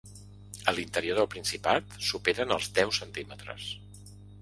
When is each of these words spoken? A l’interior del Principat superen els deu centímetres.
A 0.71 0.73
l’interior 0.77 1.19
del 1.19 1.27
Principat 1.35 1.93
superen 2.09 2.57
els 2.59 2.73
deu 2.81 2.97
centímetres. 3.03 3.73